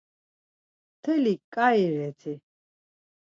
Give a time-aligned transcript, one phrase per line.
[0.97, 2.33] Mtelik ǩai reti?